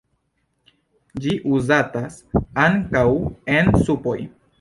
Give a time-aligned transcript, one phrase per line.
[1.25, 2.17] Ĝi uzatas
[2.63, 3.05] ankaŭ
[3.57, 4.17] en supoj.